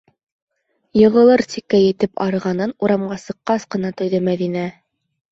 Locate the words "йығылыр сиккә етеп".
1.01-2.23